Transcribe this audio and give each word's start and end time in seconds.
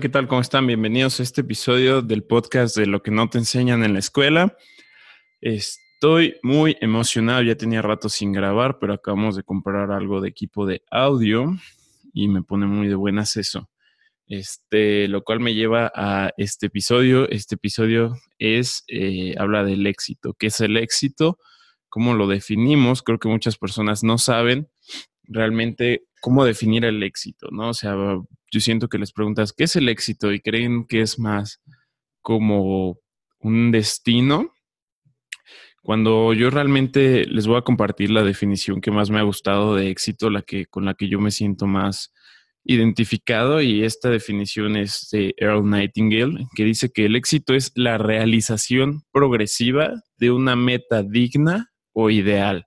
¿Qué 0.00 0.08
tal? 0.08 0.26
¿Cómo 0.26 0.40
están? 0.40 0.66
Bienvenidos 0.66 1.20
a 1.20 1.22
este 1.22 1.42
episodio 1.42 2.00
del 2.00 2.24
podcast 2.24 2.74
de 2.76 2.86
lo 2.86 3.02
que 3.02 3.10
no 3.10 3.28
te 3.28 3.36
enseñan 3.36 3.84
en 3.84 3.92
la 3.92 3.98
escuela. 3.98 4.56
Estoy 5.42 6.36
muy 6.42 6.78
emocionado, 6.80 7.42
ya 7.42 7.56
tenía 7.56 7.82
rato 7.82 8.08
sin 8.08 8.32
grabar, 8.32 8.78
pero 8.78 8.94
acabamos 8.94 9.36
de 9.36 9.42
comprar 9.42 9.90
algo 9.90 10.22
de 10.22 10.30
equipo 10.30 10.64
de 10.64 10.82
audio 10.90 11.54
y 12.14 12.28
me 12.28 12.42
pone 12.42 12.64
muy 12.66 12.88
de 12.88 12.94
buenas 12.94 13.36
eso. 13.36 13.68
Este, 14.28 15.08
lo 15.08 15.24
cual 15.24 15.40
me 15.40 15.52
lleva 15.52 15.92
a 15.94 16.30
este 16.38 16.66
episodio. 16.66 17.28
Este 17.28 17.56
episodio 17.56 18.16
es, 18.38 18.84
eh, 18.88 19.34
habla 19.38 19.62
del 19.62 19.86
éxito. 19.86 20.32
¿Qué 20.38 20.46
es 20.46 20.60
el 20.60 20.78
éxito? 20.78 21.38
¿Cómo 21.90 22.14
lo 22.14 22.28
definimos? 22.28 23.02
Creo 23.02 23.18
que 23.18 23.28
muchas 23.28 23.58
personas 23.58 24.02
no 24.02 24.16
saben 24.16 24.70
realmente 25.24 26.06
cómo 26.22 26.46
definir 26.46 26.86
el 26.86 27.02
éxito, 27.02 27.48
¿no? 27.50 27.68
O 27.68 27.74
sea, 27.74 27.94
yo 28.52 28.60
siento 28.60 28.88
que 28.88 28.98
les 28.98 29.12
preguntas, 29.12 29.52
¿qué 29.52 29.64
es 29.64 29.76
el 29.76 29.88
éxito? 29.88 30.32
Y 30.32 30.40
creen 30.40 30.86
que 30.86 31.00
es 31.00 31.18
más 31.18 31.60
como 32.20 32.98
un 33.40 33.72
destino. 33.72 34.54
Cuando 35.82 36.32
yo 36.34 36.50
realmente 36.50 37.24
les 37.26 37.46
voy 37.46 37.56
a 37.56 37.62
compartir 37.62 38.10
la 38.10 38.22
definición 38.22 38.80
que 38.80 38.92
más 38.92 39.10
me 39.10 39.18
ha 39.18 39.22
gustado 39.22 39.74
de 39.74 39.90
éxito, 39.90 40.30
la 40.30 40.42
que 40.42 40.66
con 40.66 40.84
la 40.84 40.94
que 40.94 41.08
yo 41.08 41.18
me 41.18 41.30
siento 41.30 41.66
más 41.66 42.12
identificado 42.64 43.60
y 43.60 43.82
esta 43.82 44.08
definición 44.10 44.76
es 44.76 45.08
de 45.10 45.34
Earl 45.38 45.68
Nightingale, 45.68 46.46
que 46.54 46.64
dice 46.64 46.92
que 46.92 47.06
el 47.06 47.16
éxito 47.16 47.54
es 47.54 47.72
la 47.74 47.98
realización 47.98 49.02
progresiva 49.10 49.90
de 50.18 50.30
una 50.30 50.54
meta 50.54 51.02
digna 51.02 51.72
o 51.92 52.10
ideal. 52.10 52.66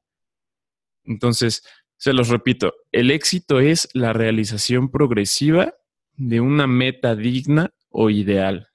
Entonces, 1.06 1.64
se 1.98 2.14
los 2.14 2.30
repito, 2.30 2.74
el 2.92 3.12
éxito 3.12 3.60
es 3.60 3.90
la 3.94 4.14
realización 4.14 4.90
progresiva 4.92 5.74
de 6.18 6.42
una 6.42 6.68
meta 6.68 7.16
digna 7.16 7.74
o 7.90 8.10
ideal. 8.10 8.70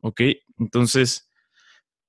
¿Ok? 0.00 0.20
Entonces, 0.58 1.30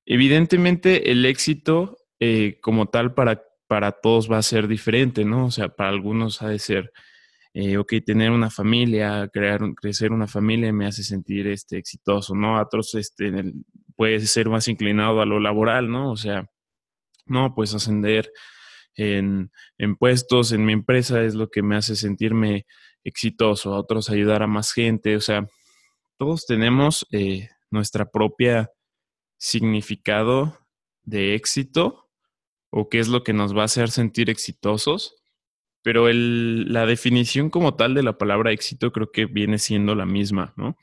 evidentemente 0.05 1.11
el 1.11 1.25
éxito 1.25 1.97
eh, 2.19 2.59
como 2.61 2.87
tal 2.87 3.13
para, 3.13 3.43
para 3.67 3.91
todos 3.91 4.31
va 4.31 4.37
a 4.37 4.43
ser 4.43 4.67
diferente, 4.67 5.25
¿no? 5.25 5.47
O 5.47 5.51
sea, 5.51 5.69
para 5.69 5.89
algunos 5.89 6.41
ha 6.41 6.49
de 6.49 6.59
ser, 6.59 6.91
eh, 7.53 7.77
ok, 7.77 7.93
tener 8.05 8.31
una 8.31 8.49
familia, 8.49 9.29
crear, 9.31 9.61
crecer 9.75 10.11
una 10.11 10.27
familia 10.27 10.73
me 10.73 10.87
hace 10.87 11.03
sentir 11.03 11.47
este, 11.47 11.77
exitoso, 11.77 12.35
¿no? 12.35 12.57
A 12.57 12.63
otros 12.63 12.95
este, 12.95 13.53
puede 13.95 14.19
ser 14.21 14.49
más 14.49 14.67
inclinado 14.67 15.21
a 15.21 15.25
lo 15.25 15.39
laboral, 15.39 15.89
¿no? 15.89 16.11
O 16.11 16.17
sea, 16.17 16.49
no, 17.25 17.53
pues 17.55 17.73
ascender 17.73 18.31
en, 18.95 19.51
puestos 19.99 20.51
en 20.51 20.65
mi 20.65 20.73
empresa 20.73 21.23
es 21.23 21.35
lo 21.35 21.49
que 21.49 21.61
me 21.61 21.75
hace 21.75 21.95
sentirme 21.95 22.65
exitoso, 23.03 23.73
a 23.73 23.79
otros 23.79 24.09
ayudar 24.09 24.43
a 24.43 24.47
más 24.47 24.71
gente, 24.71 25.15
o 25.15 25.21
sea, 25.21 25.47
todos 26.17 26.45
tenemos 26.45 27.05
eh, 27.11 27.49
nuestra 27.69 28.09
propia 28.09 28.71
significado 29.37 30.59
de 31.03 31.35
éxito 31.35 32.09
o 32.69 32.89
qué 32.89 32.99
es 32.99 33.07
lo 33.07 33.23
que 33.23 33.33
nos 33.33 33.55
va 33.55 33.63
a 33.63 33.65
hacer 33.65 33.91
sentir 33.91 34.29
exitosos, 34.29 35.15
pero 35.83 36.07
la 36.11 36.85
definición 36.85 37.49
como 37.49 37.75
tal 37.75 37.93
de 37.93 38.03
la 38.03 38.17
palabra 38.17 38.51
éxito 38.51 38.91
creo 38.91 39.11
que 39.11 39.25
viene 39.25 39.59
siendo 39.59 39.95
la 39.95 40.05
misma, 40.05 40.53
¿no? 40.55 40.77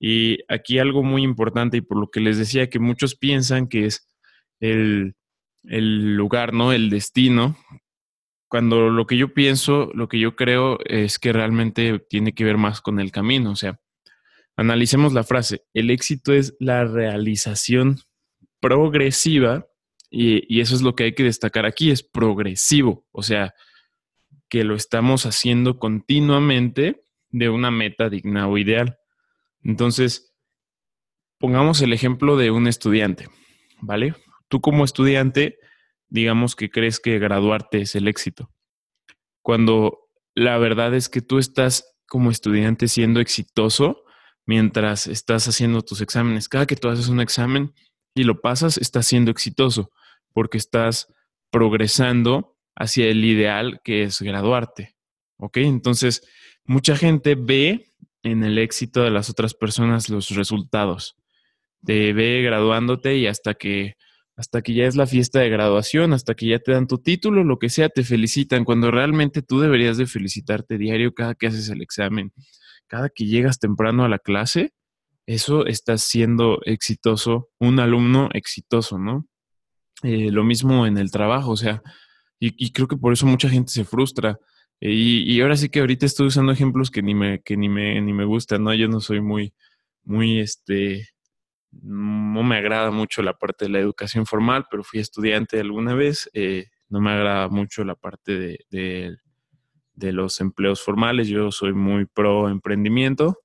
Y 0.00 0.38
aquí 0.48 0.78
algo 0.78 1.02
muy 1.02 1.22
importante 1.22 1.76
y 1.76 1.82
por 1.82 1.98
lo 1.98 2.10
que 2.10 2.20
les 2.20 2.36
decía 2.38 2.68
que 2.68 2.78
muchos 2.78 3.14
piensan 3.14 3.68
que 3.68 3.86
es 3.86 4.08
el 4.58 5.14
el 5.64 6.14
lugar, 6.16 6.52
¿no? 6.52 6.72
El 6.72 6.90
destino. 6.90 7.56
Cuando 8.48 8.90
lo 8.90 9.06
que 9.06 9.16
yo 9.16 9.32
pienso, 9.32 9.90
lo 9.94 10.08
que 10.08 10.18
yo 10.18 10.34
creo 10.34 10.78
es 10.84 11.18
que 11.18 11.32
realmente 11.32 11.98
tiene 11.98 12.32
que 12.34 12.44
ver 12.44 12.56
más 12.56 12.80
con 12.80 12.98
el 12.98 13.12
camino. 13.12 13.52
O 13.52 13.56
sea, 13.56 13.80
analicemos 14.56 15.12
la 15.12 15.24
frase. 15.24 15.62
El 15.72 15.90
éxito 15.90 16.32
es 16.32 16.56
la 16.58 16.84
realización 16.84 17.98
progresiva 18.60 19.66
y, 20.10 20.42
y 20.54 20.60
eso 20.60 20.74
es 20.74 20.82
lo 20.82 20.94
que 20.94 21.04
hay 21.04 21.14
que 21.14 21.22
destacar 21.22 21.64
aquí, 21.64 21.90
es 21.90 22.02
progresivo. 22.02 23.06
O 23.12 23.22
sea, 23.22 23.54
que 24.48 24.64
lo 24.64 24.74
estamos 24.74 25.26
haciendo 25.26 25.78
continuamente 25.78 27.04
de 27.30 27.48
una 27.48 27.70
meta 27.70 28.10
digna 28.10 28.48
o 28.48 28.58
ideal. 28.58 28.98
Entonces, 29.62 30.34
pongamos 31.38 31.80
el 31.82 31.92
ejemplo 31.92 32.36
de 32.36 32.50
un 32.50 32.66
estudiante, 32.66 33.28
¿vale? 33.80 34.14
Tú 34.50 34.60
como 34.60 34.84
estudiante, 34.84 35.58
digamos 36.08 36.56
que 36.56 36.70
crees 36.70 37.00
que 37.00 37.18
graduarte 37.18 37.80
es 37.80 37.94
el 37.94 38.08
éxito. 38.08 38.50
Cuando 39.42 40.10
la 40.34 40.58
verdad 40.58 40.94
es 40.94 41.08
que 41.08 41.22
tú 41.22 41.38
estás 41.38 41.96
como 42.06 42.30
estudiante 42.30 42.88
siendo 42.88 43.20
exitoso 43.20 44.04
mientras 44.44 45.06
estás 45.06 45.46
haciendo 45.46 45.82
tus 45.82 46.00
exámenes. 46.00 46.48
Cada 46.48 46.66
que 46.66 46.76
tú 46.76 46.88
haces 46.88 47.08
un 47.08 47.20
examen 47.20 47.72
y 48.14 48.24
lo 48.24 48.40
pasas, 48.40 48.76
estás 48.76 49.06
siendo 49.06 49.30
exitoso 49.30 49.92
porque 50.32 50.58
estás 50.58 51.06
progresando 51.50 52.56
hacia 52.74 53.06
el 53.06 53.24
ideal 53.24 53.80
que 53.84 54.02
es 54.02 54.20
graduarte. 54.20 54.96
¿Ok? 55.36 55.58
Entonces, 55.58 56.22
mucha 56.64 56.96
gente 56.96 57.36
ve 57.36 57.86
en 58.22 58.42
el 58.42 58.58
éxito 58.58 59.02
de 59.02 59.10
las 59.10 59.30
otras 59.30 59.54
personas 59.54 60.08
los 60.08 60.30
resultados. 60.30 61.16
Te 61.84 62.12
ve 62.12 62.42
graduándote 62.42 63.16
y 63.16 63.26
hasta 63.28 63.54
que 63.54 63.94
hasta 64.40 64.62
que 64.62 64.72
ya 64.72 64.86
es 64.86 64.96
la 64.96 65.06
fiesta 65.06 65.40
de 65.40 65.50
graduación, 65.50 66.14
hasta 66.14 66.34
que 66.34 66.46
ya 66.46 66.58
te 66.58 66.72
dan 66.72 66.86
tu 66.86 66.96
título, 66.96 67.44
lo 67.44 67.58
que 67.58 67.68
sea, 67.68 67.90
te 67.90 68.04
felicitan, 68.04 68.64
cuando 68.64 68.90
realmente 68.90 69.42
tú 69.42 69.60
deberías 69.60 69.98
de 69.98 70.06
felicitarte 70.06 70.78
diario 70.78 71.12
cada 71.12 71.34
que 71.34 71.46
haces 71.46 71.68
el 71.68 71.82
examen, 71.82 72.32
cada 72.86 73.10
que 73.10 73.26
llegas 73.26 73.58
temprano 73.58 74.02
a 74.02 74.08
la 74.08 74.18
clase, 74.18 74.72
eso 75.26 75.66
estás 75.66 76.04
siendo 76.04 76.60
exitoso, 76.64 77.50
un 77.58 77.80
alumno 77.80 78.30
exitoso, 78.32 78.98
¿no? 78.98 79.26
Eh, 80.02 80.30
lo 80.30 80.42
mismo 80.42 80.86
en 80.86 80.96
el 80.96 81.10
trabajo, 81.10 81.50
o 81.50 81.56
sea, 81.58 81.82
y, 82.38 82.72
creo 82.72 82.88
que 82.88 82.96
por 82.96 83.12
eso 83.12 83.26
mucha 83.26 83.50
gente 83.50 83.70
se 83.70 83.84
frustra. 83.84 84.38
y, 84.80 85.30
y, 85.30 85.42
ahora 85.42 85.56
sí 85.58 85.68
que 85.68 85.80
ahorita 85.80 86.06
estoy 86.06 86.28
usando 86.28 86.52
ejemplos 86.52 86.90
que 86.90 87.02
ni 87.02 87.14
me, 87.14 87.42
que 87.42 87.58
ni 87.58 87.68
me, 87.68 88.00
ni 88.00 88.14
me 88.14 88.24
gustan, 88.24 88.64
¿no? 88.64 88.72
Yo 88.72 88.88
no 88.88 89.00
soy 89.00 89.20
muy, 89.20 89.52
muy, 90.02 90.40
este, 90.40 91.08
no 91.72 92.42
me 92.42 92.56
agrada 92.56 92.90
mucho 92.90 93.22
la 93.22 93.34
parte 93.34 93.66
de 93.66 93.70
la 93.70 93.78
educación 93.78 94.26
formal, 94.26 94.66
pero 94.70 94.82
fui 94.82 95.00
estudiante 95.00 95.60
alguna 95.60 95.94
vez. 95.94 96.30
Eh, 96.34 96.66
no 96.88 97.00
me 97.00 97.10
agrada 97.10 97.48
mucho 97.48 97.84
la 97.84 97.94
parte 97.94 98.66
de, 98.70 99.16
los 99.94 100.40
empleos 100.40 100.82
formales. 100.82 101.28
Yo 101.28 101.52
soy 101.52 101.72
muy 101.72 102.06
pro 102.06 102.48
emprendimiento. 102.48 103.38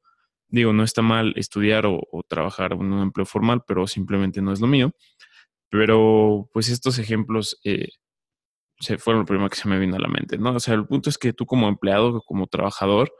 Digo, 0.47 0.73
no 0.73 0.83
está 0.83 1.01
mal 1.01 1.33
estudiar 1.35 1.85
o, 1.85 2.01
trabajar 2.27 2.73
en 2.73 2.93
un 2.93 3.01
empleo 3.01 3.25
formal, 3.25 3.63
pero 3.67 3.87
simplemente 3.87 4.41
no 4.41 4.51
es 4.51 4.61
lo 4.61 4.67
mío. 4.67 4.91
Pero 5.69 6.49
pues 6.53 6.69
estos 6.69 6.99
ejemplos 6.99 7.59
eh, 7.63 7.89
se 8.79 8.97
fueron 8.97 9.21
lo 9.21 9.25
primero 9.25 9.49
que 9.49 9.57
se 9.57 9.67
me 9.67 9.79
vino 9.79 9.95
a 9.95 9.99
la 9.99 10.07
mente, 10.07 10.37
¿no? 10.37 10.55
O 10.55 10.59
sea, 10.59 10.73
el 10.75 10.87
punto 10.87 11.09
es 11.09 11.17
que 11.17 11.33
tú 11.33 11.45
como 11.45 11.67
empleado, 11.67 12.21
como 12.21 12.47
trabajador, 12.47 13.13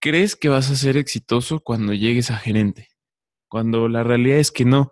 crees 0.00 0.36
que 0.36 0.48
vas 0.48 0.70
a 0.70 0.76
ser 0.76 0.96
exitoso 0.96 1.60
cuando 1.60 1.94
llegues 1.94 2.30
a 2.30 2.36
gerente 2.36 2.93
cuando 3.54 3.88
la 3.88 4.02
realidad 4.02 4.38
es 4.38 4.50
que 4.50 4.64
no. 4.64 4.90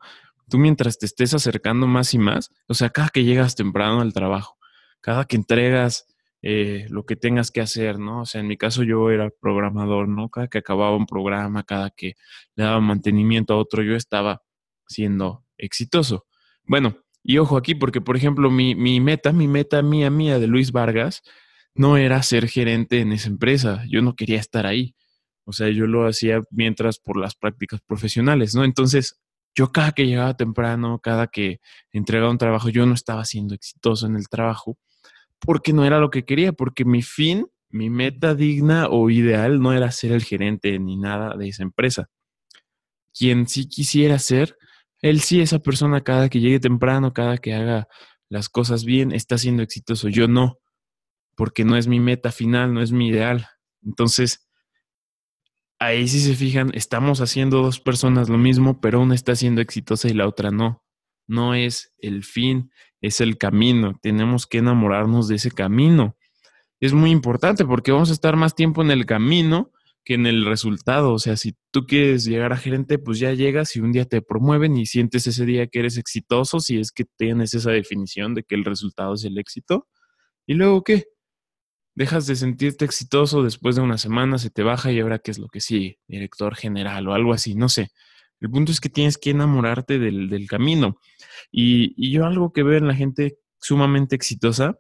Tú 0.49 0.57
mientras 0.57 0.97
te 0.97 1.05
estés 1.05 1.35
acercando 1.35 1.89
más 1.89 2.15
y 2.15 2.19
más, 2.19 2.53
o 2.69 2.75
sea, 2.75 2.91
cada 2.91 3.09
que 3.09 3.25
llegas 3.25 3.57
temprano 3.57 4.01
al 4.01 4.13
trabajo, 4.13 4.57
cada 5.01 5.25
que 5.25 5.35
entregas 5.35 6.07
eh, 6.43 6.87
lo 6.89 7.05
que 7.05 7.17
tengas 7.17 7.51
que 7.51 7.61
hacer, 7.61 7.99
¿no? 7.99 8.21
O 8.21 8.25
sea, 8.25 8.41
en 8.41 8.47
mi 8.47 8.57
caso 8.57 8.85
yo 8.85 9.11
era 9.11 9.31
programador, 9.41 10.07
¿no? 10.07 10.29
Cada 10.29 10.47
que 10.47 10.59
acababa 10.59 10.95
un 10.95 11.07
programa, 11.07 11.65
cada 11.65 11.91
que 11.91 12.15
le 12.55 12.63
daba 12.63 12.79
mantenimiento 12.79 13.55
a 13.55 13.57
otro, 13.57 13.83
yo 13.83 13.97
estaba 13.97 14.43
siendo 14.87 15.45
exitoso. 15.59 16.27
Bueno, 16.63 16.99
y 17.25 17.39
ojo 17.39 17.57
aquí, 17.57 17.75
porque 17.75 18.01
por 18.01 18.17
ejemplo, 18.17 18.49
mi, 18.49 18.77
mi 18.77 19.01
meta, 19.01 19.33
mi 19.33 19.49
meta 19.49 19.83
mía, 19.83 20.09
mía 20.09 20.39
de 20.39 20.47
Luis 20.47 20.71
Vargas, 20.71 21.25
no 21.75 21.97
era 21.97 22.23
ser 22.23 22.47
gerente 22.47 23.01
en 23.01 23.11
esa 23.11 23.29
empresa. 23.29 23.83
Yo 23.91 24.03
no 24.03 24.15
quería 24.15 24.39
estar 24.39 24.67
ahí. 24.67 24.95
O 25.45 25.53
sea, 25.53 25.69
yo 25.69 25.87
lo 25.87 26.07
hacía 26.07 26.41
mientras 26.51 26.99
por 26.99 27.19
las 27.19 27.35
prácticas 27.35 27.81
profesionales, 27.81 28.55
¿no? 28.55 28.65
Entonces, 28.65 29.21
yo 29.55 29.71
cada 29.73 29.93
que 29.93 30.07
llegaba 30.07 30.37
temprano, 30.37 31.01
cada 31.03 31.27
que 31.27 31.61
entregaba 31.93 32.31
un 32.31 32.39
trabajo, 32.39 32.69
yo 32.69 32.87
no 32.87 32.95
estaba 32.95 33.25
siendo 33.25 33.55
exitoso 33.55 34.07
en 34.07 34.17
el 34.17 34.29
trabajo 34.29 34.79
porque 35.39 35.73
no 35.73 35.85
era 35.85 35.99
lo 35.99 36.11
que 36.11 36.25
quería, 36.25 36.53
porque 36.53 36.85
mi 36.85 37.03
fin, 37.03 37.47
mi 37.69 37.91
meta 37.91 38.35
digna 38.35 38.89
o 38.89 39.11
ideal 39.11 39.61
no 39.61 39.73
era 39.73 39.91
ser 39.91 40.13
el 40.13 40.23
gerente 40.23 40.79
ni 40.79 40.97
nada 40.97 41.37
de 41.37 41.49
esa 41.49 41.65
empresa. 41.65 42.09
Quien 43.13 43.49
sí 43.49 43.69
quisiera 43.69 44.19
ser, 44.19 44.57
él 45.01 45.21
sí, 45.21 45.41
esa 45.41 45.59
persona 45.59 46.03
cada 46.03 46.29
que 46.29 46.41
llegue 46.41 46.61
temprano, 46.61 47.13
cada 47.13 47.39
que 47.39 47.55
haga 47.55 47.89
las 48.29 48.49
cosas 48.49 48.85
bien, 48.85 49.13
está 49.13 49.37
siendo 49.37 49.63
exitoso. 49.63 50.09
Yo 50.09 50.29
no, 50.29 50.59
porque 51.35 51.65
no 51.65 51.77
es 51.77 51.89
mi 51.89 52.01
meta 52.01 52.31
final, 52.33 52.73
no 52.73 52.81
es 52.81 52.93
mi 52.93 53.09
ideal. 53.09 53.49
Entonces, 53.85 54.49
ahí 55.87 56.09
si 56.09 56.21
se 56.21 56.35
fijan, 56.35 56.71
estamos 56.75 57.21
haciendo 57.21 57.63
dos 57.63 57.81
personas 57.81 58.29
lo 58.29 58.39
mismo, 58.39 58.81
pero 58.81 59.01
una 59.01 59.15
está 59.15 59.35
siendo 59.37 59.61
exitosa 59.61 60.09
y 60.09 60.15
la 60.15 60.27
otra 60.27 60.51
no. 60.51 60.83
No 61.27 61.55
es 61.55 61.93
el 61.99 62.25
fin, 62.25 62.71
es 63.01 63.21
el 63.21 63.39
camino. 63.39 63.99
Tenemos 64.03 64.47
que 64.47 64.59
enamorarnos 64.59 65.29
de 65.29 65.37
ese 65.37 65.51
camino. 65.51 66.17
Es 66.81 66.93
muy 66.93 67.11
importante 67.11 67.65
porque 67.65 67.93
vamos 67.93 68.11
a 68.11 68.13
estar 68.13 68.37
más 68.37 68.55
tiempo 68.55 68.83
en 68.83 68.91
el 68.91 69.07
camino 69.07 69.71
que 70.05 70.15
en 70.15 70.27
el 70.27 70.45
resultado. 70.45 71.13
O 71.13 71.19
sea, 71.19 71.37
si 71.37 71.55
tú 71.71 71.87
quieres 71.87 72.25
llegar 72.25 72.53
a 72.53 72.57
gerente, 72.57 72.99
pues 72.99 73.19
ya 73.19 73.33
llegas 73.33 73.77
y 73.77 73.81
un 73.81 73.93
día 73.93 74.05
te 74.05 74.21
promueven 74.21 74.77
y 74.77 74.87
sientes 74.87 75.27
ese 75.27 75.45
día 75.47 75.69
que 75.69 75.81
eres 75.81 75.97
exitoso, 75.97 76.61
si 76.61 76.79
es 76.79 76.93
que 76.93 77.05
tienes 77.17 77.55
esa 77.55 77.71
definición 77.71 78.35
de 78.35 78.43
que 78.43 78.55
el 78.57 78.65
resultado 78.65 79.15
es 79.15 79.25
el 79.25 79.39
éxito. 79.39 79.87
¿Y 80.47 80.55
luego 80.55 80.83
qué? 80.83 81.07
Dejas 81.95 82.27
de 82.27 82.37
sentirte 82.37 82.85
exitoso 82.85 83.43
después 83.43 83.77
de 83.77 83.83
una 83.83 83.99
semana, 83.99 84.39
se 84.39 84.51
te 84.51 84.63
baja 84.63 84.91
y 84.93 85.01
ahora 85.01 85.19
qué 85.19 85.31
es 85.31 85.39
lo 85.39 85.49
que 85.49 85.61
sigue, 85.61 85.99
director 86.09 86.55
general 86.57 87.07
o 87.09 87.15
algo 87.15 87.33
así, 87.33 87.55
no 87.55 87.69
sé. 87.69 87.91
El 88.41 88.51
punto 88.51 88.73
es 88.73 88.81
que 88.81 88.89
tienes 88.89 89.19
que 89.19 89.31
enamorarte 89.31 89.99
del, 89.99 90.47
camino. 90.49 90.99
Y, 91.51 91.95
y 91.97 92.11
yo 92.11 92.27
algo 92.27 92.53
que 92.53 92.63
veo 92.63 92.79
en 92.79 92.89
la 92.89 92.95
gente 92.95 93.39
sumamente 93.61 94.17
exitosa 94.17 94.79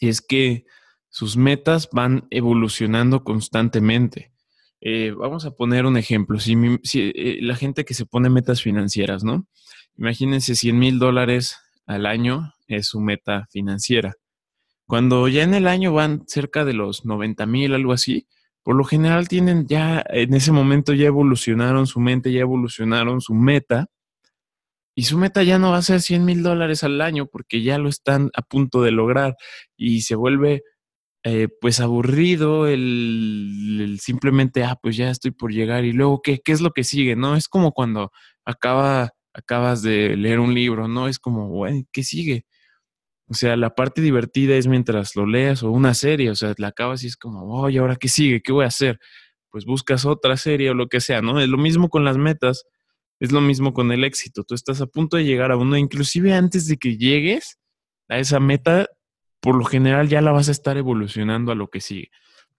es 0.00 0.20
que 0.20 0.64
sus 1.08 1.36
metas 1.36 1.88
van 1.92 2.26
evolucionando 2.30 3.24
constantemente. 3.24 4.32
Eh, 4.80 5.10
vamos 5.10 5.44
a 5.44 5.50
poner 5.50 5.84
un 5.84 5.96
ejemplo. 5.96 6.38
Si, 6.38 6.54
eh, 6.94 7.38
la 7.42 7.56
gente 7.56 7.84
que 7.84 7.94
se 7.94 8.06
pone 8.06 8.30
metas 8.30 8.62
financieras, 8.62 9.24
¿no? 9.24 9.46
Imagínense 9.96 10.54
100 10.54 10.78
mil 10.78 10.98
dólares 10.98 11.56
al 11.86 12.06
año 12.06 12.54
es 12.66 12.86
su 12.86 13.00
meta 13.00 13.46
financiera. 13.50 14.14
Cuando 14.90 15.28
ya 15.28 15.44
en 15.44 15.54
el 15.54 15.68
año 15.68 15.92
van 15.92 16.24
cerca 16.26 16.64
de 16.64 16.72
los 16.72 17.04
90 17.04 17.46
mil, 17.46 17.74
algo 17.74 17.92
así, 17.92 18.26
por 18.64 18.74
lo 18.74 18.82
general 18.82 19.28
tienen 19.28 19.68
ya, 19.68 20.04
en 20.08 20.34
ese 20.34 20.50
momento 20.50 20.92
ya 20.94 21.06
evolucionaron 21.06 21.86
su 21.86 22.00
mente, 22.00 22.32
ya 22.32 22.40
evolucionaron 22.40 23.20
su 23.20 23.32
meta. 23.32 23.86
Y 24.96 25.04
su 25.04 25.16
meta 25.16 25.44
ya 25.44 25.60
no 25.60 25.70
va 25.70 25.76
a 25.76 25.82
ser 25.82 26.00
100 26.00 26.24
mil 26.24 26.42
dólares 26.42 26.82
al 26.82 27.00
año 27.02 27.26
porque 27.26 27.62
ya 27.62 27.78
lo 27.78 27.88
están 27.88 28.32
a 28.34 28.42
punto 28.42 28.82
de 28.82 28.90
lograr 28.90 29.36
y 29.76 30.00
se 30.00 30.16
vuelve 30.16 30.64
eh, 31.22 31.46
pues 31.60 31.78
aburrido 31.78 32.66
el, 32.66 33.96
simplemente, 34.00 34.64
ah, 34.64 34.76
pues 34.82 34.96
ya 34.96 35.10
estoy 35.10 35.30
por 35.30 35.52
llegar 35.52 35.84
y 35.84 35.92
luego, 35.92 36.20
¿qué, 36.20 36.40
¿qué 36.44 36.50
es 36.50 36.60
lo 36.60 36.72
que 36.72 36.82
sigue? 36.82 37.14
¿No? 37.14 37.36
Es 37.36 37.46
como 37.46 37.70
cuando 37.70 38.10
acaba, 38.44 39.10
acabas 39.34 39.82
de 39.82 40.16
leer 40.16 40.40
un 40.40 40.52
libro, 40.52 40.88
¿no? 40.88 41.06
Es 41.06 41.20
como, 41.20 41.48
bueno, 41.48 41.84
¿qué 41.92 42.02
sigue? 42.02 42.44
O 43.30 43.34
sea, 43.34 43.56
la 43.56 43.76
parte 43.76 44.02
divertida 44.02 44.56
es 44.56 44.66
mientras 44.66 45.14
lo 45.14 45.24
leas 45.24 45.62
o 45.62 45.70
una 45.70 45.94
serie, 45.94 46.30
o 46.30 46.34
sea, 46.34 46.52
la 46.58 46.68
acabas 46.68 47.04
y 47.04 47.06
es 47.06 47.16
como, 47.16 47.44
oye, 47.62 47.78
¿ahora 47.78 47.94
qué 47.94 48.08
sigue? 48.08 48.42
¿Qué 48.42 48.50
voy 48.50 48.64
a 48.64 48.68
hacer? 48.68 48.98
Pues 49.50 49.64
buscas 49.64 50.04
otra 50.04 50.36
serie 50.36 50.70
o 50.70 50.74
lo 50.74 50.88
que 50.88 51.00
sea, 51.00 51.22
¿no? 51.22 51.40
Es 51.40 51.48
lo 51.48 51.56
mismo 51.56 51.90
con 51.90 52.04
las 52.04 52.18
metas, 52.18 52.64
es 53.20 53.30
lo 53.30 53.40
mismo 53.40 53.72
con 53.72 53.92
el 53.92 54.02
éxito. 54.02 54.42
Tú 54.42 54.56
estás 54.56 54.80
a 54.80 54.86
punto 54.86 55.16
de 55.16 55.24
llegar 55.24 55.52
a 55.52 55.56
uno, 55.56 55.76
inclusive 55.76 56.34
antes 56.34 56.66
de 56.66 56.76
que 56.76 56.96
llegues 56.96 57.60
a 58.08 58.18
esa 58.18 58.40
meta, 58.40 58.88
por 59.38 59.54
lo 59.54 59.64
general 59.64 60.08
ya 60.08 60.20
la 60.22 60.32
vas 60.32 60.48
a 60.48 60.52
estar 60.52 60.76
evolucionando 60.76 61.52
a 61.52 61.54
lo 61.54 61.68
que 61.68 61.80
sigue. 61.80 62.10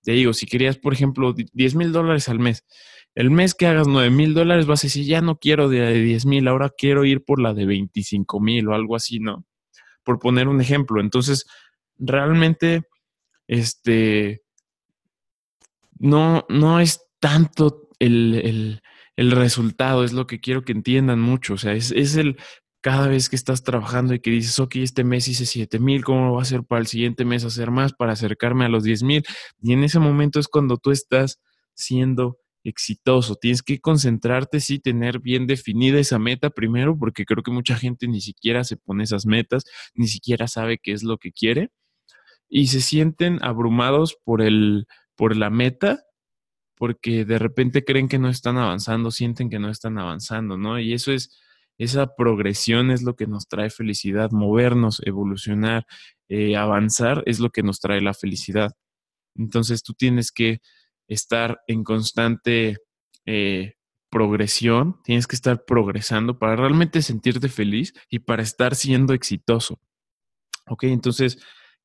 Te 0.03 0.13
digo, 0.13 0.31
si 0.31 0.45
querías, 0.45 0.77
por 0.77 0.93
ejemplo, 0.93 1.33
10 1.33 1.75
mil 1.75 1.91
dólares 1.91 2.29
al 2.29 2.39
mes, 2.39 2.65
el 3.13 3.29
mes 3.29 3.55
que 3.55 3.67
hagas 3.67 3.89
9 3.89 4.09
mil 4.09 4.33
dólares 4.33 4.67
vas 4.67 4.85
a 4.85 4.87
decir, 4.87 5.05
ya 5.05 5.19
no 5.19 5.37
quiero 5.37 5.67
de 5.67 6.01
10 6.01 6.25
mil, 6.27 6.47
ahora 6.47 6.71
quiero 6.75 7.03
ir 7.03 7.25
por 7.25 7.41
la 7.41 7.53
de 7.53 7.65
25 7.65 8.39
mil 8.39 8.69
o 8.69 8.73
algo 8.73 8.95
así, 8.95 9.19
¿no? 9.19 9.45
Por 10.03 10.19
poner 10.19 10.47
un 10.47 10.61
ejemplo. 10.61 11.01
Entonces, 11.01 11.45
realmente, 11.97 12.83
este, 13.47 14.41
no, 15.99 16.45
no 16.49 16.79
es 16.79 17.01
tanto 17.19 17.89
el, 17.99 18.81
resultado, 19.17 20.03
es 20.03 20.13
lo 20.13 20.25
que 20.25 20.39
quiero 20.39 20.63
que 20.63 20.71
entiendan 20.71 21.19
mucho. 21.19 21.53
O 21.53 21.57
sea, 21.57 21.73
es, 21.73 21.91
es 21.91 22.15
el 22.15 22.37
cada 22.81 23.07
vez 23.07 23.29
que 23.29 23.35
estás 23.35 23.63
trabajando 23.63 24.13
y 24.13 24.19
que 24.19 24.31
dices, 24.31 24.59
ok, 24.59 24.77
este 24.77 25.03
mes 25.03 25.27
hice 25.27 25.45
7 25.45 25.79
mil, 25.79 26.03
¿cómo 26.03 26.33
va 26.33 26.41
a 26.41 26.45
ser 26.45 26.63
para 26.63 26.81
el 26.81 26.87
siguiente 26.87 27.25
mes 27.25 27.45
hacer 27.45 27.69
más 27.69 27.93
para 27.93 28.13
acercarme 28.13 28.65
a 28.65 28.69
los 28.69 28.83
10 28.83 29.03
mil? 29.03 29.23
Y 29.61 29.73
en 29.73 29.83
ese 29.83 29.99
momento 29.99 30.39
es 30.39 30.47
cuando 30.47 30.77
tú 30.77 30.91
estás 30.91 31.39
siendo 31.75 32.39
exitoso. 32.63 33.35
Tienes 33.35 33.63
que 33.63 33.79
concentrarte, 33.79 34.59
sí, 34.59 34.79
tener 34.79 35.19
bien 35.19 35.47
definida 35.47 35.99
esa 35.99 36.19
meta 36.19 36.49
primero, 36.49 36.97
porque 36.97 37.25
creo 37.25 37.43
que 37.43 37.51
mucha 37.51 37.75
gente 37.75 38.07
ni 38.07 38.21
siquiera 38.21 38.63
se 38.63 38.77
pone 38.77 39.03
esas 39.03 39.25
metas, 39.25 39.63
ni 39.93 40.07
siquiera 40.07 40.47
sabe 40.47 40.79
qué 40.81 40.91
es 40.93 41.03
lo 41.03 41.17
que 41.17 41.31
quiere 41.31 41.71
y 42.51 42.67
se 42.67 42.81
sienten 42.81 43.39
abrumados 43.41 44.17
por 44.23 44.41
el 44.41 44.85
por 45.15 45.37
la 45.37 45.49
meta 45.49 46.03
porque 46.77 47.25
de 47.25 47.39
repente 47.39 47.85
creen 47.85 48.07
que 48.09 48.19
no 48.19 48.27
están 48.29 48.57
avanzando, 48.57 49.11
sienten 49.11 49.49
que 49.49 49.59
no 49.59 49.69
están 49.69 49.97
avanzando, 49.99 50.57
¿no? 50.57 50.79
Y 50.79 50.93
eso 50.93 51.11
es 51.13 51.39
esa 51.77 52.15
progresión 52.15 52.91
es 52.91 53.03
lo 53.03 53.15
que 53.15 53.27
nos 53.27 53.47
trae 53.47 53.69
felicidad, 53.69 54.31
movernos, 54.31 55.01
evolucionar, 55.05 55.85
eh, 56.29 56.55
avanzar 56.55 57.23
es 57.25 57.39
lo 57.39 57.49
que 57.51 57.63
nos 57.63 57.79
trae 57.79 58.01
la 58.01 58.13
felicidad. 58.13 58.73
Entonces 59.35 59.83
tú 59.83 59.93
tienes 59.93 60.31
que 60.31 60.59
estar 61.13 61.61
en 61.67 61.83
constante 61.83 62.77
eh, 63.25 63.73
progresión, 64.09 65.01
tienes 65.03 65.27
que 65.27 65.35
estar 65.35 65.65
progresando 65.65 66.39
para 66.39 66.55
realmente 66.55 67.01
sentirte 67.01 67.49
feliz 67.49 67.93
y 68.09 68.19
para 68.19 68.43
estar 68.43 68.75
siendo 68.75 69.13
exitoso. 69.13 69.79
Ok, 70.67 70.83
entonces, 70.85 71.37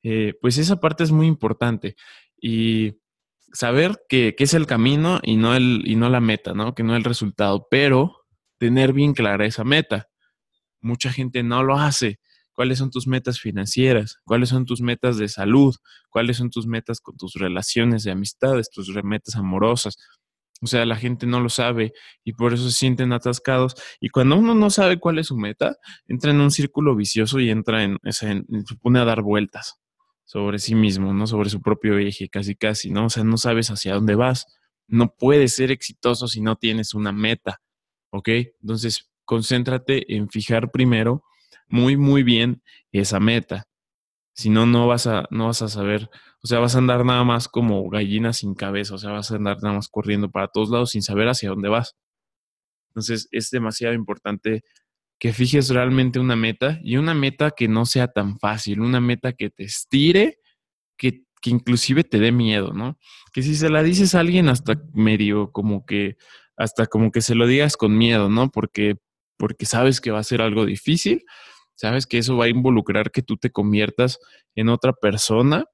eh, 0.02 0.34
pues 0.40 0.58
esa 0.58 0.76
parte 0.76 1.02
es 1.04 1.10
muy 1.10 1.26
importante 1.26 1.96
y 2.40 2.98
saber 3.52 3.96
que, 4.08 4.34
es 4.38 4.54
el 4.54 4.66
camino 4.66 5.20
y 5.22 5.36
no, 5.36 5.54
el, 5.54 5.82
y 5.84 5.96
no 5.96 6.08
la 6.08 6.20
meta, 6.20 6.54
¿no? 6.54 6.74
Que 6.74 6.84
no 6.84 6.94
el 6.94 7.04
resultado, 7.04 7.66
pero 7.70 8.26
tener 8.58 8.92
bien 8.92 9.12
clara 9.12 9.46
esa 9.46 9.64
meta. 9.64 10.08
Mucha 10.80 11.12
gente 11.12 11.42
no 11.42 11.64
lo 11.64 11.78
hace. 11.78 12.20
¿Cuáles 12.56 12.78
son 12.78 12.90
tus 12.90 13.06
metas 13.06 13.38
financieras? 13.38 14.16
¿Cuáles 14.24 14.48
son 14.48 14.66
tus 14.66 14.80
metas 14.80 15.16
de 15.16 15.28
salud? 15.28 15.76
¿Cuáles 16.10 16.38
son 16.38 16.50
tus 16.50 16.66
metas 16.66 17.00
con 17.00 17.16
tus 17.16 17.34
relaciones 17.34 18.02
de 18.02 18.10
amistades, 18.10 18.70
tus 18.70 18.92
metas 19.04 19.36
amorosas? 19.36 19.96
O 20.60 20.66
sea, 20.66 20.84
la 20.86 20.96
gente 20.96 21.26
no 21.26 21.40
lo 21.40 21.50
sabe 21.50 21.92
y 22.24 22.32
por 22.32 22.54
eso 22.54 22.64
se 22.68 22.76
sienten 22.76 23.12
atascados. 23.12 23.74
Y 24.00 24.08
cuando 24.08 24.36
uno 24.36 24.54
no 24.54 24.70
sabe 24.70 24.98
cuál 24.98 25.18
es 25.18 25.28
su 25.28 25.36
meta, 25.36 25.76
entra 26.08 26.32
en 26.32 26.40
un 26.40 26.50
círculo 26.50 26.96
vicioso 26.96 27.38
y 27.38 27.50
entra 27.50 27.84
en, 27.84 27.98
se 28.04 28.42
pone 28.80 28.98
a 28.98 29.04
dar 29.04 29.22
vueltas 29.22 29.76
sobre 30.24 30.58
sí 30.58 30.74
mismo, 30.74 31.14
¿no? 31.14 31.28
Sobre 31.28 31.50
su 31.50 31.60
propio 31.60 31.98
eje, 31.98 32.28
casi 32.28 32.56
casi, 32.56 32.90
¿no? 32.90 33.06
O 33.06 33.10
sea, 33.10 33.22
no 33.22 33.36
sabes 33.36 33.70
hacia 33.70 33.94
dónde 33.94 34.16
vas. 34.16 34.46
No 34.88 35.14
puedes 35.16 35.54
ser 35.54 35.70
exitoso 35.70 36.26
si 36.26 36.40
no 36.40 36.56
tienes 36.56 36.94
una 36.94 37.12
meta. 37.12 37.60
¿ok? 38.16 38.28
Entonces, 38.62 39.10
concéntrate 39.24 40.14
en 40.16 40.28
fijar 40.28 40.70
primero 40.70 41.22
muy, 41.68 41.96
muy 41.96 42.22
bien 42.22 42.62
esa 42.92 43.20
meta. 43.20 43.64
Si 44.34 44.50
no, 44.50 44.66
no 44.66 44.86
vas 44.86 45.06
a, 45.06 45.26
no 45.30 45.46
vas 45.46 45.62
a 45.62 45.68
saber, 45.68 46.10
o 46.42 46.46
sea, 46.46 46.58
vas 46.58 46.74
a 46.74 46.78
andar 46.78 47.04
nada 47.04 47.24
más 47.24 47.48
como 47.48 47.88
gallina 47.88 48.32
sin 48.32 48.54
cabeza, 48.54 48.94
o 48.94 48.98
sea, 48.98 49.10
vas 49.12 49.30
a 49.30 49.36
andar 49.36 49.58
nada 49.62 49.76
más 49.76 49.88
corriendo 49.88 50.30
para 50.30 50.48
todos 50.48 50.70
lados 50.70 50.90
sin 50.90 51.02
saber 51.02 51.28
hacia 51.28 51.50
dónde 51.50 51.68
vas. 51.68 51.96
Entonces, 52.90 53.28
es 53.32 53.50
demasiado 53.50 53.94
importante 53.94 54.62
que 55.18 55.32
fijes 55.32 55.70
realmente 55.70 56.18
una 56.18 56.36
meta 56.36 56.78
y 56.82 56.96
una 56.96 57.14
meta 57.14 57.50
que 57.50 57.68
no 57.68 57.86
sea 57.86 58.08
tan 58.08 58.38
fácil, 58.38 58.80
una 58.80 59.00
meta 59.00 59.32
que 59.32 59.50
te 59.50 59.64
estire, 59.64 60.38
que, 60.98 61.24
que 61.40 61.50
inclusive 61.50 62.04
te 62.04 62.18
dé 62.18 62.32
miedo, 62.32 62.72
¿no? 62.72 62.98
Que 63.32 63.42
si 63.42 63.54
se 63.54 63.70
la 63.70 63.82
dices 63.82 64.14
a 64.14 64.20
alguien 64.20 64.48
hasta 64.48 64.80
medio 64.92 65.52
como 65.52 65.86
que 65.86 66.16
hasta 66.56 66.86
como 66.86 67.10
que 67.12 67.20
se 67.20 67.34
lo 67.34 67.46
digas 67.46 67.76
con 67.76 67.96
miedo, 67.96 68.28
¿no? 68.30 68.50
Porque, 68.50 68.96
porque 69.36 69.66
sabes 69.66 70.00
que 70.00 70.10
va 70.10 70.20
a 70.20 70.24
ser 70.24 70.40
algo 70.42 70.64
difícil, 70.64 71.24
sabes 71.76 72.06
que 72.06 72.18
eso 72.18 72.36
va 72.36 72.46
a 72.46 72.48
involucrar 72.48 73.10
que 73.10 73.22
tú 73.22 73.36
te 73.36 73.50
conviertas 73.50 74.18
en 74.54 74.68
otra 74.68 74.92
persona, 74.92 75.66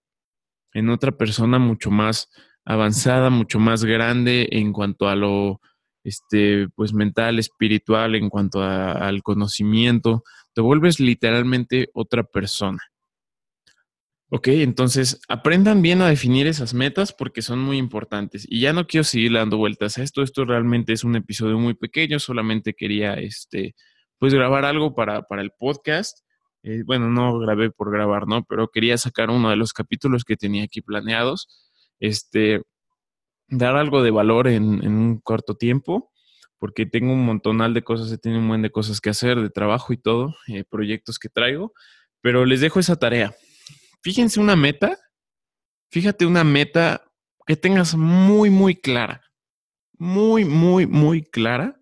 en 0.74 0.90
otra 0.90 1.12
persona 1.12 1.58
mucho 1.58 1.90
más 1.90 2.28
avanzada, 2.64 3.30
mucho 3.30 3.58
más 3.58 3.84
grande 3.84 4.48
en 4.52 4.72
cuanto 4.72 5.08
a 5.08 5.16
lo 5.16 5.60
este, 6.04 6.68
pues 6.74 6.92
mental, 6.92 7.38
espiritual, 7.38 8.14
en 8.14 8.28
cuanto 8.28 8.62
al 8.62 9.22
conocimiento, 9.22 10.24
te 10.52 10.60
vuelves 10.60 11.00
literalmente 11.00 11.88
otra 11.94 12.24
persona. 12.24 12.80
Ok, 14.34 14.48
entonces 14.48 15.20
aprendan 15.28 15.82
bien 15.82 16.00
a 16.00 16.08
definir 16.08 16.46
esas 16.46 16.72
metas 16.72 17.12
porque 17.12 17.42
son 17.42 17.58
muy 17.58 17.76
importantes. 17.76 18.46
Y 18.48 18.60
ya 18.60 18.72
no 18.72 18.86
quiero 18.86 19.04
seguir 19.04 19.34
dando 19.34 19.58
vueltas 19.58 19.98
a 19.98 20.02
esto. 20.02 20.22
Esto 20.22 20.46
realmente 20.46 20.94
es 20.94 21.04
un 21.04 21.16
episodio 21.16 21.58
muy 21.58 21.74
pequeño. 21.74 22.18
Solamente 22.18 22.72
quería, 22.72 23.12
este, 23.14 23.74
pues 24.22 24.32
grabar 24.32 24.64
algo 24.64 24.94
para, 24.94 25.22
para 25.22 25.42
el 25.42 25.50
podcast. 25.50 26.20
Eh, 26.62 26.84
bueno, 26.86 27.10
no 27.10 27.40
grabé 27.40 27.72
por 27.72 27.90
grabar, 27.90 28.28
¿no? 28.28 28.44
Pero 28.44 28.68
quería 28.68 28.96
sacar 28.96 29.30
uno 29.30 29.50
de 29.50 29.56
los 29.56 29.72
capítulos 29.72 30.24
que 30.24 30.36
tenía 30.36 30.62
aquí 30.62 30.80
planeados. 30.80 31.48
Este, 31.98 32.62
dar 33.48 33.74
algo 33.74 34.00
de 34.00 34.12
valor 34.12 34.46
en, 34.46 34.86
un 34.86 35.18
corto 35.18 35.56
tiempo 35.56 36.12
porque 36.60 36.86
tengo 36.86 37.12
un 37.12 37.26
montonal 37.26 37.74
de 37.74 37.82
cosas, 37.82 38.12
he 38.12 38.18
tenido 38.18 38.40
un 38.40 38.46
buen 38.46 38.62
de 38.62 38.70
cosas 38.70 39.00
que 39.00 39.10
hacer, 39.10 39.40
de 39.40 39.50
trabajo 39.50 39.92
y 39.92 39.96
todo, 39.96 40.36
eh, 40.46 40.62
proyectos 40.62 41.18
que 41.18 41.28
traigo. 41.28 41.72
Pero 42.20 42.44
les 42.44 42.60
dejo 42.60 42.78
esa 42.78 42.94
tarea 42.94 43.34
fíjense 44.00 44.38
una 44.38 44.54
meta, 44.54 45.00
fíjate 45.90 46.26
una 46.26 46.44
meta 46.44 47.02
que 47.44 47.56
tengas 47.56 47.96
muy, 47.96 48.50
muy 48.50 48.76
clara, 48.76 49.24
muy, 49.98 50.44
muy, 50.44 50.86
muy 50.86 51.24
clara 51.24 51.81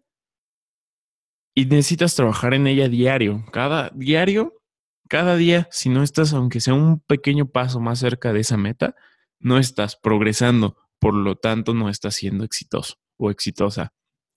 y 1.55 1.67
necesitas 1.67 2.15
trabajar 2.15 2.55
en 2.55 2.67
ella 2.67 2.89
diario, 2.89 3.45
cada 3.53 3.91
diario, 3.95 4.55
cada 5.09 5.37
día, 5.37 5.69
si 5.73 5.89
no 5.89 6.03
estás, 6.03 6.33
aunque 6.33 6.61
sea 6.61 6.75
un 6.75 7.01
pequeño 7.01 7.49
paso 7.49 7.81
más 7.81 7.99
cerca 7.99 8.33
de 8.33 8.41
esa 8.41 8.57
meta, 8.57 8.95
no 9.41 9.59
estás 9.59 9.97
progresando, 9.97 10.77
por 11.01 11.15
lo 11.15 11.37
tanto 11.37 11.75
no 11.75 11.89
estás 11.89 12.15
siendo 12.15 12.45
exitoso 12.45 12.95
o 13.17 13.31
exitosa, 13.31 13.93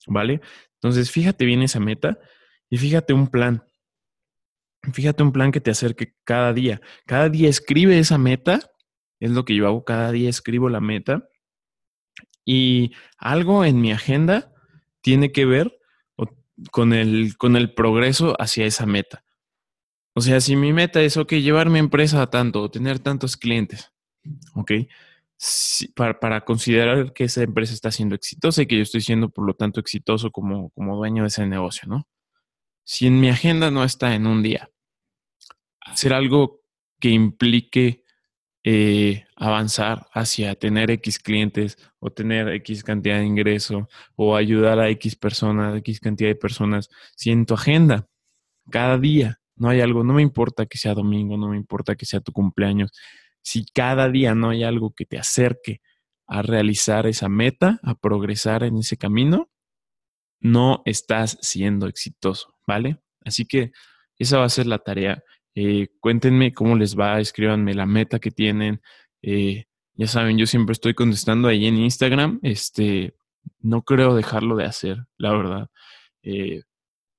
¿vale? 0.07 0.41
Entonces, 0.75 1.11
fíjate 1.11 1.45
bien 1.45 1.61
esa 1.61 1.79
meta 1.79 2.17
y 2.69 2.77
fíjate 2.77 3.13
un 3.13 3.27
plan. 3.27 3.63
Fíjate 4.91 5.23
un 5.23 5.31
plan 5.31 5.51
que 5.51 5.61
te 5.61 5.71
acerque 5.71 6.15
cada 6.25 6.51
día. 6.51 6.81
Cada 7.05 7.29
día 7.29 7.47
escribe 7.47 7.99
esa 7.99 8.17
meta. 8.17 8.59
Es 9.19 9.31
lo 9.31 9.45
que 9.45 9.55
yo 9.55 9.67
hago. 9.67 9.85
Cada 9.85 10.11
día 10.11 10.29
escribo 10.29 10.69
la 10.69 10.81
meta. 10.81 11.29
Y 12.43 12.91
algo 13.17 13.63
en 13.63 13.79
mi 13.79 13.93
agenda 13.93 14.51
tiene 15.01 15.31
que 15.31 15.45
ver 15.45 15.79
con 16.71 16.93
el, 16.93 17.37
con 17.37 17.55
el 17.55 17.73
progreso 17.73 18.35
hacia 18.39 18.65
esa 18.65 18.85
meta. 18.85 19.23
O 20.15 20.21
sea, 20.21 20.39
si 20.41 20.55
mi 20.55 20.73
meta 20.73 21.01
es, 21.01 21.17
ok, 21.17 21.33
llevar 21.33 21.69
mi 21.69 21.79
empresa 21.79 22.21
a 22.21 22.29
tanto 22.29 22.61
o 22.61 22.69
tener 22.69 22.99
tantos 22.99 23.35
clientes, 23.35 23.91
ok, 24.53 24.71
para, 25.95 26.19
para, 26.19 26.41
considerar 26.41 27.13
que 27.13 27.25
esa 27.25 27.41
empresa 27.41 27.73
está 27.73 27.91
siendo 27.91 28.15
exitosa 28.15 28.61
y 28.61 28.67
que 28.67 28.77
yo 28.77 28.83
estoy 28.83 29.01
siendo, 29.01 29.29
por 29.29 29.45
lo 29.45 29.55
tanto, 29.55 29.79
exitoso 29.79 30.31
como, 30.31 30.69
como 30.69 30.95
dueño 30.95 31.23
de 31.23 31.27
ese 31.27 31.45
negocio, 31.47 31.87
¿no? 31.87 32.07
Si 32.83 33.07
en 33.07 33.19
mi 33.19 33.29
agenda 33.29 33.71
no 33.71 33.83
está 33.83 34.13
en 34.13 34.27
un 34.27 34.43
día, 34.43 34.69
hacer 35.81 36.13
algo 36.13 36.61
que 36.99 37.09
implique 37.09 38.03
eh, 38.63 39.25
avanzar 39.47 40.07
hacia 40.13 40.55
tener 40.55 40.89
X 40.91 41.19
clientes 41.19 41.77
o 41.99 42.09
tener 42.11 42.47
X 42.49 42.83
cantidad 42.83 43.17
de 43.17 43.25
ingreso 43.25 43.89
o 44.15 44.35
ayudar 44.35 44.79
a 44.79 44.89
X 44.89 45.15
personas, 45.15 45.77
X 45.77 45.99
cantidad 45.99 46.29
de 46.29 46.35
personas, 46.35 46.89
si 47.15 47.31
en 47.31 47.45
tu 47.45 47.53
agenda 47.53 48.07
cada 48.69 48.97
día 48.97 49.39
no 49.55 49.69
hay 49.69 49.81
algo, 49.81 50.03
no 50.03 50.13
me 50.13 50.21
importa 50.21 50.65
que 50.65 50.77
sea 50.77 50.93
domingo, 50.93 51.37
no 51.37 51.49
me 51.49 51.57
importa 51.57 51.95
que 51.95 52.05
sea 52.05 52.21
tu 52.21 52.31
cumpleaños, 52.31 52.91
si 53.41 53.65
cada 53.65 54.09
día 54.09 54.33
no 54.33 54.49
hay 54.49 54.63
algo 54.63 54.93
que 54.95 55.05
te 55.05 55.17
acerque 55.17 55.81
a 56.27 56.41
realizar 56.41 57.05
esa 57.05 57.27
meta, 57.27 57.79
a 57.83 57.95
progresar 57.95 58.63
en 58.63 58.77
ese 58.77 58.97
camino, 58.97 59.49
no 60.39 60.81
estás 60.85 61.37
siendo 61.41 61.87
exitoso, 61.87 62.55
¿vale? 62.65 63.01
Así 63.25 63.45
que 63.45 63.71
esa 64.17 64.39
va 64.39 64.45
a 64.45 64.49
ser 64.49 64.67
la 64.67 64.79
tarea. 64.79 65.23
Eh, 65.55 65.89
cuéntenme 65.99 66.53
cómo 66.53 66.75
les 66.75 66.97
va, 66.97 67.19
escríbanme 67.19 67.73
la 67.73 67.85
meta 67.85 68.19
que 68.19 68.31
tienen. 68.31 68.81
Eh, 69.23 69.65
ya 69.95 70.07
saben, 70.07 70.37
yo 70.37 70.45
siempre 70.45 70.73
estoy 70.73 70.93
contestando 70.93 71.47
ahí 71.47 71.65
en 71.65 71.77
Instagram. 71.77 72.39
Este, 72.43 73.15
no 73.59 73.81
creo 73.83 74.15
dejarlo 74.15 74.55
de 74.55 74.65
hacer, 74.65 75.05
la 75.17 75.31
verdad. 75.31 75.69
Eh, 76.21 76.61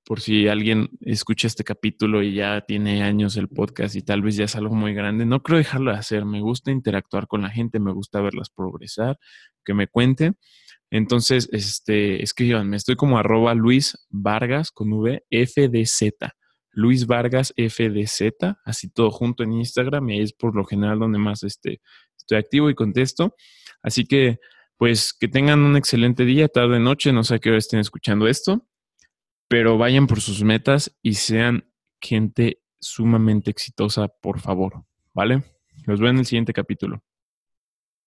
por 0.06 0.20
si 0.20 0.48
alguien 0.48 0.90
escucha 1.00 1.46
este 1.46 1.64
capítulo 1.64 2.22
y 2.22 2.34
ya 2.34 2.60
tiene 2.60 3.02
años 3.02 3.36
el 3.36 3.48
podcast 3.48 3.96
y 3.96 4.02
tal 4.02 4.20
vez 4.22 4.36
ya 4.36 4.44
es 4.44 4.54
algo 4.54 4.74
muy 4.74 4.92
grande, 4.92 5.24
no 5.24 5.42
creo 5.42 5.58
dejarlo 5.58 5.92
de 5.92 5.98
hacer. 5.98 6.26
Me 6.26 6.40
gusta 6.40 6.70
interactuar 6.70 7.26
con 7.26 7.42
la 7.42 7.50
gente, 7.50 7.80
me 7.80 7.92
gusta 7.92 8.20
verlas 8.20 8.50
progresar, 8.50 9.18
que 9.64 9.74
me 9.74 9.88
cuenten. 9.88 10.36
Entonces, 10.90 11.48
este, 11.52 12.22
escríbanme, 12.22 12.76
estoy 12.76 12.96
como 12.96 13.18
arroba 13.18 13.54
Luis 13.54 13.96
Vargas 14.10 14.70
con 14.70 14.92
V, 14.92 15.24
FDZ. 15.30 16.12
Luis 16.74 17.06
Vargas 17.06 17.54
FDZ, 17.56 18.56
así 18.64 18.90
todo 18.90 19.10
junto 19.10 19.42
en 19.42 19.52
Instagram 19.52 20.10
y 20.10 20.20
es 20.20 20.32
por 20.32 20.54
lo 20.54 20.64
general 20.64 20.98
donde 20.98 21.18
más 21.18 21.42
este, 21.42 21.80
estoy 22.16 22.38
activo 22.38 22.70
y 22.70 22.74
contesto. 22.74 23.34
Así 23.82 24.06
que, 24.06 24.38
pues, 24.76 25.12
que 25.12 25.28
tengan 25.28 25.60
un 25.60 25.76
excelente 25.76 26.24
día, 26.24 26.48
tarde, 26.48 26.80
noche, 26.80 27.12
no 27.12 27.24
sé 27.24 27.36
a 27.36 27.38
qué 27.38 27.50
hora 27.50 27.58
estén 27.58 27.80
escuchando 27.80 28.26
esto 28.26 28.66
pero 29.48 29.78
vayan 29.78 30.06
por 30.06 30.20
sus 30.20 30.42
metas 30.42 30.96
y 31.02 31.14
sean 31.14 31.70
gente 32.00 32.62
sumamente 32.80 33.50
exitosa, 33.50 34.08
por 34.08 34.40
favor, 34.40 34.84
¿vale? 35.12 35.44
Los 35.86 36.00
veo 36.00 36.10
en 36.10 36.18
el 36.18 36.26
siguiente 36.26 36.52
capítulo. 36.52 37.02